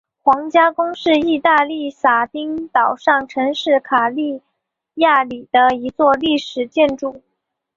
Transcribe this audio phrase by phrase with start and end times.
[0.23, 4.41] 皇家宫是义大利撒丁岛上城市卡利
[4.95, 7.21] 亚里的一座历史建筑。